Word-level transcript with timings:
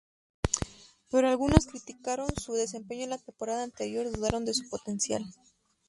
Pero 1.11 1.27
algunos, 1.27 1.67
criticando 1.67 2.25
su 2.41 2.53
desempeño 2.53 3.03
en 3.03 3.11
la 3.11 3.19
temporada 3.19 3.61
anterior, 3.61 4.11
dudaron 4.11 4.45
de 4.45 4.55
su 4.55 4.67
potencial. 4.67 5.23